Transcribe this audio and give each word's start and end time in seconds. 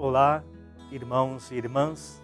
Olá, 0.00 0.44
irmãos 0.92 1.50
e 1.50 1.56
irmãs. 1.56 2.22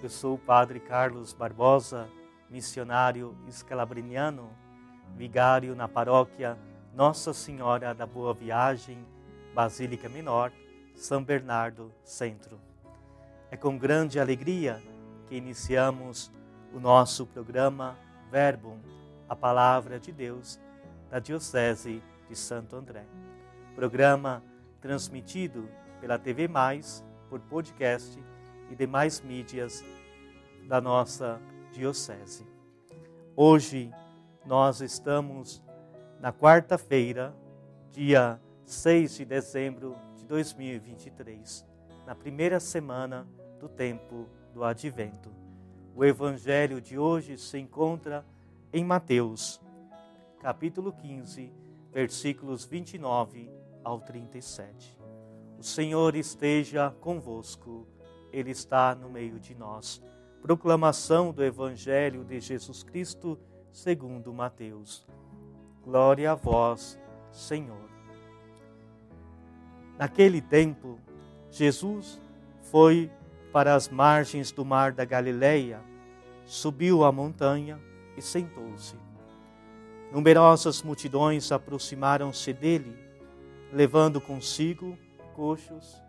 Eu 0.00 0.08
sou 0.08 0.36
o 0.36 0.38
Padre 0.38 0.78
Carlos 0.78 1.32
Barbosa, 1.32 2.08
missionário 2.48 3.36
escalabriniano, 3.48 4.48
vigário 5.16 5.74
na 5.74 5.88
paróquia 5.88 6.56
Nossa 6.94 7.34
Senhora 7.34 7.92
da 7.92 8.06
Boa 8.06 8.32
Viagem, 8.32 9.04
Basílica 9.52 10.08
Menor, 10.08 10.52
São 10.94 11.20
Bernardo, 11.24 11.92
Centro. 12.04 12.60
É 13.50 13.56
com 13.56 13.76
grande 13.76 14.20
alegria 14.20 14.80
que 15.26 15.34
iniciamos 15.34 16.30
o 16.72 16.78
nosso 16.78 17.26
programa 17.26 17.98
Verbum, 18.30 18.78
a 19.28 19.34
Palavra 19.34 19.98
de 19.98 20.12
Deus, 20.12 20.60
da 21.10 21.18
Diocese 21.18 22.00
de 22.28 22.36
Santo 22.36 22.76
André. 22.76 23.04
Programa 23.74 24.40
transmitido 24.80 25.68
pela 26.00 26.18
TV 26.18 26.48
Mais, 26.48 27.04
por 27.28 27.40
podcast 27.40 28.18
e 28.70 28.76
demais 28.76 29.20
mídias 29.20 29.84
da 30.66 30.80
nossa 30.80 31.40
Diocese. 31.72 32.46
Hoje 33.36 33.90
nós 34.44 34.80
estamos 34.80 35.62
na 36.20 36.32
quarta-feira, 36.32 37.34
dia 37.92 38.40
6 38.64 39.16
de 39.16 39.24
dezembro 39.24 39.96
de 40.16 40.24
2023, 40.24 41.66
na 42.06 42.14
primeira 42.14 42.60
semana 42.60 43.26
do 43.60 43.68
tempo 43.68 44.26
do 44.52 44.64
Advento. 44.64 45.30
O 45.94 46.04
evangelho 46.04 46.80
de 46.80 46.98
hoje 46.98 47.36
se 47.38 47.58
encontra 47.58 48.24
em 48.72 48.84
Mateus, 48.84 49.60
capítulo 50.40 50.92
15, 50.92 51.52
versículos 51.92 52.64
29 52.64 53.50
ao 53.82 54.00
37. 54.00 54.98
O 55.58 55.62
Senhor 55.62 56.14
esteja 56.14 56.94
convosco, 57.00 57.84
Ele 58.32 58.52
está 58.52 58.94
no 58.94 59.10
meio 59.10 59.40
de 59.40 59.56
nós. 59.56 60.00
Proclamação 60.40 61.32
do 61.32 61.42
Evangelho 61.42 62.24
de 62.24 62.38
Jesus 62.38 62.84
Cristo 62.84 63.36
segundo 63.72 64.32
Mateus. 64.32 65.04
Glória 65.82 66.30
a 66.30 66.34
vós, 66.36 66.96
Senhor. 67.32 67.88
Naquele 69.98 70.40
tempo, 70.40 70.96
Jesus 71.50 72.20
foi 72.70 73.10
para 73.52 73.74
as 73.74 73.88
margens 73.88 74.52
do 74.52 74.64
mar 74.64 74.92
da 74.92 75.04
Galileia, 75.04 75.80
subiu 76.44 77.02
a 77.02 77.10
montanha 77.10 77.80
e 78.16 78.22
sentou-se. 78.22 78.94
Numerosas 80.12 80.84
multidões 80.84 81.50
aproximaram-se 81.50 82.52
dele, 82.52 82.96
levando 83.72 84.20
consigo 84.20 84.96
coxos, 85.38 86.02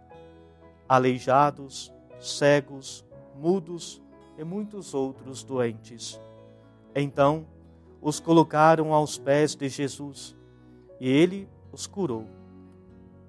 aleijados, 0.87 1.93
cegos, 2.19 3.05
mudos 3.35 4.01
e 4.39 4.43
muitos 4.43 4.95
outros 4.95 5.43
doentes. 5.43 6.19
Então 6.95 7.45
os 8.01 8.19
colocaram 8.19 8.91
aos 8.91 9.19
pés 9.19 9.53
de 9.53 9.69
Jesus 9.69 10.35
e 10.99 11.07
ele 11.07 11.47
os 11.71 11.85
curou. 11.85 12.25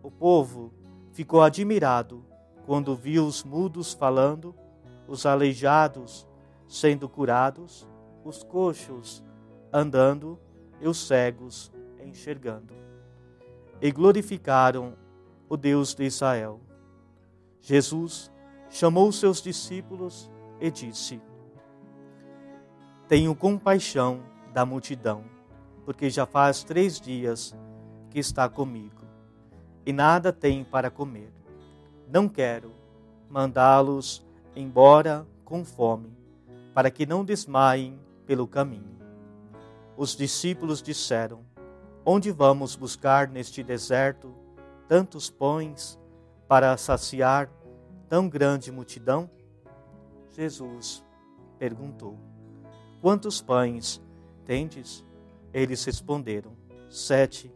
O 0.03 0.11
povo 0.11 0.73
ficou 1.13 1.43
admirado 1.43 2.25
quando 2.65 2.97
viu 2.97 3.27
os 3.27 3.45
mudos 3.45 3.93
falando, 3.93 4.55
os 5.07 5.27
aleijados 5.27 6.27
sendo 6.67 7.11
curados, 7.11 7.87
os 8.25 8.43
coxos 8.43 9.23
andando 9.71 10.39
e 10.81 10.89
os 10.89 10.97
cegos 11.07 11.71
enxergando. 12.03 12.73
E 13.83 13.91
glorificaram 13.93 14.95
o 15.51 15.57
Deus 15.57 15.95
de 15.95 16.05
Israel. 16.05 16.61
Jesus 17.61 18.33
chamou 18.71 19.13
seus 19.13 19.43
discípulos 19.43 20.31
e 20.59 20.71
disse: 20.71 21.21
Tenho 23.07 23.35
compaixão 23.35 24.23
da 24.55 24.65
multidão, 24.65 25.25
porque 25.85 26.09
já 26.09 26.25
faz 26.25 26.65
três 26.65 26.99
dias 26.99 27.55
que 28.09 28.19
está 28.19 28.49
comigo 28.49 29.01
e 29.85 29.93
nada 29.93 30.33
tem 30.33 30.63
para 30.63 30.91
comer. 30.91 31.33
Não 32.09 32.29
quero 32.29 32.73
mandá-los 33.29 34.25
embora 34.55 35.27
com 35.45 35.65
fome, 35.65 36.17
para 36.75 36.91
que 36.91 37.07
não 37.07 37.25
desmaiem 37.25 37.99
pelo 38.27 38.47
caminho. 38.47 38.99
Os 39.97 40.17
discípulos 40.17 40.81
disseram: 40.81 41.41
Onde 42.05 42.31
vamos 42.31 42.77
buscar 42.77 43.29
neste 43.29 43.63
deserto 43.63 44.33
tantos 44.91 45.31
pães 45.31 45.97
para 46.49 46.77
saciar 46.77 47.49
tão 48.09 48.29
grande 48.29 48.73
multidão? 48.73 49.31
Jesus 50.33 51.05
perguntou: 51.61 52.19
Quantos 53.01 53.41
pães 53.41 54.03
tendes? 54.45 55.07
Eles 55.55 55.85
responderam: 55.85 56.57
Sete 56.89 57.55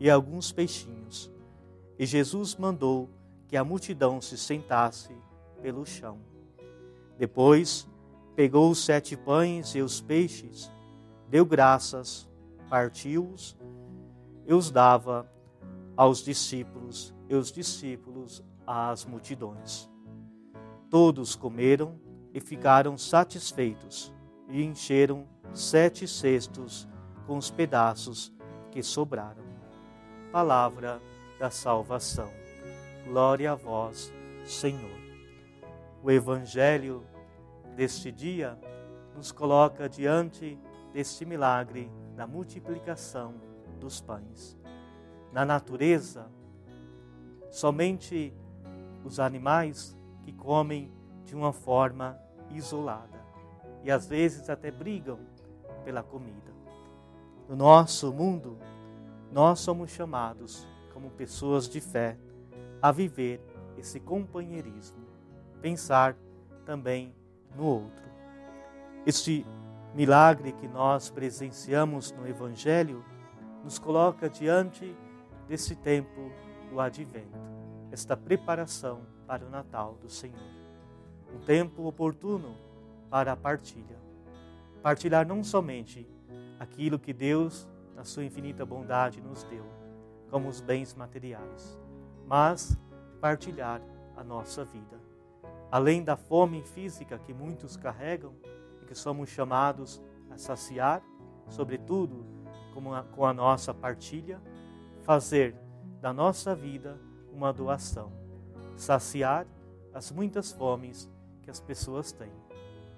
e 0.00 0.10
alguns 0.10 0.50
peixinhos. 0.50 1.30
E 1.96 2.04
Jesus 2.04 2.56
mandou 2.56 3.08
que 3.46 3.56
a 3.56 3.62
multidão 3.62 4.20
se 4.20 4.36
sentasse 4.36 5.16
pelo 5.62 5.86
chão. 5.86 6.18
Depois 7.16 7.88
pegou 8.34 8.68
os 8.68 8.84
sete 8.84 9.16
pães 9.16 9.76
e 9.76 9.80
os 9.80 10.00
peixes, 10.00 10.68
deu 11.28 11.46
graças, 11.46 12.28
partiu-os 12.68 13.56
e 14.44 14.52
os 14.52 14.72
dava 14.72 15.32
aos 15.96 16.22
discípulos 16.22 17.14
e 17.28 17.34
os 17.34 17.52
discípulos 17.52 18.42
às 18.66 19.04
multidões. 19.04 19.88
Todos 20.90 21.34
comeram 21.34 21.98
e 22.32 22.40
ficaram 22.40 22.96
satisfeitos 22.98 24.12
e 24.48 24.62
encheram 24.62 25.26
sete 25.52 26.06
cestos 26.06 26.88
com 27.26 27.36
os 27.36 27.50
pedaços 27.50 28.32
que 28.70 28.82
sobraram. 28.82 29.44
Palavra 30.32 31.00
da 31.38 31.50
salvação. 31.50 32.30
Glória 33.06 33.52
a 33.52 33.54
vós, 33.54 34.12
Senhor. 34.44 34.98
O 36.02 36.10
Evangelho 36.10 37.04
deste 37.76 38.10
dia 38.10 38.58
nos 39.16 39.30
coloca 39.30 39.88
diante 39.88 40.58
deste 40.92 41.24
milagre 41.24 41.90
da 42.16 42.26
multiplicação 42.26 43.34
dos 43.80 44.00
pães 44.00 44.63
na 45.34 45.44
natureza, 45.44 46.30
somente 47.50 48.32
os 49.04 49.18
animais 49.18 49.98
que 50.22 50.32
comem 50.32 50.92
de 51.24 51.34
uma 51.34 51.52
forma 51.52 52.16
isolada 52.50 53.20
e 53.82 53.90
às 53.90 54.06
vezes 54.06 54.48
até 54.48 54.70
brigam 54.70 55.18
pela 55.84 56.04
comida. 56.04 56.54
No 57.48 57.56
nosso 57.56 58.12
mundo, 58.12 58.56
nós 59.32 59.58
somos 59.58 59.90
chamados, 59.90 60.68
como 60.92 61.10
pessoas 61.10 61.68
de 61.68 61.80
fé, 61.80 62.16
a 62.80 62.92
viver 62.92 63.40
esse 63.76 63.98
companheirismo, 63.98 65.04
pensar 65.60 66.16
também 66.64 67.12
no 67.56 67.64
outro. 67.64 68.04
Este 69.04 69.44
milagre 69.96 70.52
que 70.52 70.68
nós 70.68 71.10
presenciamos 71.10 72.12
no 72.12 72.24
Evangelho 72.24 73.04
nos 73.64 73.80
coloca 73.80 74.30
diante 74.30 74.96
desse 75.46 75.76
tempo 75.76 76.30
do 76.70 76.80
advento, 76.80 77.38
esta 77.90 78.16
preparação 78.16 79.02
para 79.26 79.44
o 79.44 79.50
Natal 79.50 79.98
do 80.00 80.08
Senhor. 80.08 80.54
Um 81.34 81.40
tempo 81.40 81.84
oportuno 81.84 82.56
para 83.10 83.32
a 83.32 83.36
partilha. 83.36 83.98
Partilhar 84.82 85.26
não 85.26 85.42
somente 85.42 86.08
aquilo 86.58 86.98
que 86.98 87.12
Deus, 87.12 87.68
na 87.94 88.04
sua 88.04 88.24
infinita 88.24 88.66
bondade, 88.66 89.20
nos 89.20 89.44
deu, 89.44 89.64
como 90.30 90.48
os 90.48 90.60
bens 90.60 90.94
materiais, 90.94 91.78
mas 92.26 92.78
partilhar 93.20 93.80
a 94.16 94.22
nossa 94.22 94.64
vida. 94.64 95.00
Além 95.70 96.02
da 96.04 96.16
fome 96.16 96.62
física 96.62 97.18
que 97.18 97.32
muitos 97.32 97.76
carregam 97.76 98.34
e 98.82 98.84
que 98.84 98.94
somos 98.94 99.28
chamados 99.28 100.02
a 100.30 100.36
saciar, 100.36 101.02
sobretudo 101.48 102.24
com 103.14 103.24
a 103.24 103.32
nossa 103.32 103.72
partilha, 103.72 104.40
fazer 105.04 105.54
da 106.00 106.12
nossa 106.12 106.54
vida 106.54 106.98
uma 107.32 107.52
doação, 107.52 108.10
saciar 108.76 109.46
as 109.92 110.10
muitas 110.10 110.50
fomes 110.50 111.10
que 111.42 111.50
as 111.50 111.60
pessoas 111.60 112.10
têm. 112.10 112.32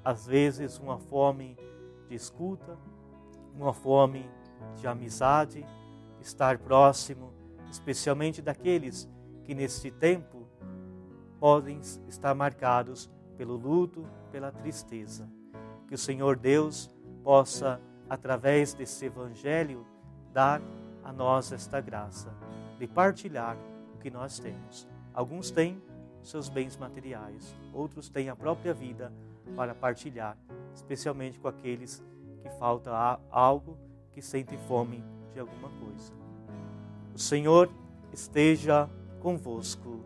Às 0.04 0.26
vezes, 0.26 0.78
uma 0.78 0.98
fome 0.98 1.58
de 2.08 2.14
escuta, 2.14 2.78
uma 3.52 3.72
fome 3.72 4.30
de 4.76 4.86
amizade, 4.86 5.66
estar 6.20 6.58
próximo, 6.58 7.32
especialmente 7.68 8.40
daqueles 8.40 9.08
que 9.42 9.54
neste 9.54 9.90
tempo 9.90 10.46
podem 11.40 11.80
estar 12.08 12.34
marcados 12.34 13.10
pelo 13.36 13.56
luto, 13.56 14.06
pela 14.30 14.52
tristeza. 14.52 15.28
Que 15.88 15.94
o 15.94 15.98
Senhor 15.98 16.36
Deus 16.36 16.88
possa, 17.24 17.80
através 18.08 18.74
desse 18.74 19.06
evangelho, 19.06 19.84
dar 20.32 20.62
a 21.06 21.12
nós 21.12 21.52
esta 21.52 21.80
graça 21.80 22.34
de 22.80 22.86
partilhar 22.88 23.56
o 23.94 23.98
que 23.98 24.10
nós 24.10 24.40
temos. 24.40 24.88
Alguns 25.14 25.52
têm 25.52 25.80
seus 26.20 26.48
bens 26.48 26.76
materiais, 26.76 27.54
outros 27.72 28.08
têm 28.08 28.28
a 28.28 28.34
própria 28.34 28.74
vida 28.74 29.12
para 29.54 29.72
partilhar, 29.72 30.36
especialmente 30.74 31.38
com 31.38 31.46
aqueles 31.46 32.04
que 32.42 32.50
falta 32.58 32.90
algo, 33.30 33.78
que 34.10 34.20
sentem 34.20 34.58
fome 34.66 35.04
de 35.32 35.38
alguma 35.38 35.68
coisa. 35.68 36.12
O 37.14 37.18
Senhor 37.18 37.70
esteja 38.12 38.90
convosco, 39.20 40.00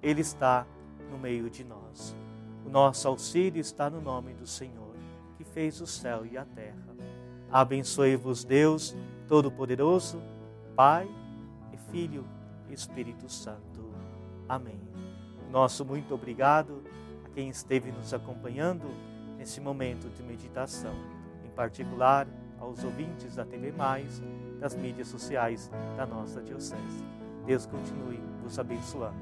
Ele 0.00 0.20
está 0.20 0.64
no 1.10 1.18
meio 1.18 1.50
de 1.50 1.64
nós. 1.64 2.16
O 2.64 2.70
nosso 2.70 3.08
auxílio 3.08 3.60
está 3.60 3.90
no 3.90 4.00
nome 4.00 4.34
do 4.34 4.46
Senhor, 4.46 4.94
que 5.36 5.42
fez 5.42 5.80
o 5.80 5.86
céu 5.86 6.24
e 6.24 6.38
a 6.38 6.44
terra. 6.44 6.94
Abençoe-vos, 7.50 8.44
Deus 8.44 8.96
Todo-Poderoso, 9.26 10.22
Pai 10.74 11.08
e 11.72 11.76
Filho 11.76 12.24
e 12.68 12.74
Espírito 12.74 13.28
Santo. 13.28 13.92
Amém. 14.48 14.80
Nosso 15.50 15.84
muito 15.84 16.12
obrigado 16.12 16.82
a 17.24 17.28
quem 17.28 17.48
esteve 17.48 17.92
nos 17.92 18.12
acompanhando 18.12 18.88
nesse 19.38 19.60
momento 19.60 20.08
de 20.10 20.22
meditação, 20.22 20.94
em 21.44 21.50
particular 21.50 22.26
aos 22.58 22.82
ouvintes 22.82 23.36
da 23.36 23.44
TV 23.44 23.70
Mais, 23.70 24.20
das 24.58 24.74
mídias 24.74 25.06
sociais 25.06 25.70
da 25.96 26.04
nossa 26.06 26.42
Diocese. 26.42 27.04
Deus 27.46 27.66
continue 27.66 28.20
vos 28.42 28.58
abençoando. 28.58 29.14